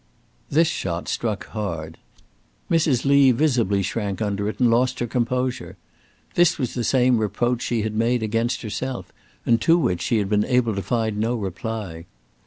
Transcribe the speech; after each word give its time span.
This 0.49 0.67
shot 0.67 1.07
struck 1.07 1.45
hard. 1.49 1.99
Mrs. 2.71 3.05
Lee 3.05 3.29
visibly 3.31 3.83
shrank 3.83 4.19
under 4.19 4.49
it, 4.49 4.59
and 4.59 4.71
lost 4.71 4.97
her 4.97 5.05
composure. 5.05 5.77
This 6.33 6.57
was 6.57 6.73
the 6.73 6.83
same 6.83 7.19
reproach 7.19 7.61
she 7.61 7.83
had 7.83 7.93
made 7.93 8.23
against 8.23 8.63
herself, 8.63 9.11
and 9.45 9.61
to 9.61 9.77
which 9.77 10.01
she 10.01 10.17
had 10.17 10.27
been 10.27 10.43
able 10.45 10.73
to 10.73 10.81
find 10.81 11.19
no 11.19 11.35
reply. 11.35 12.07